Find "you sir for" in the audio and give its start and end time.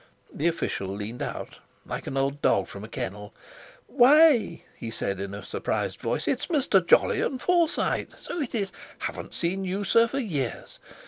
9.63-10.17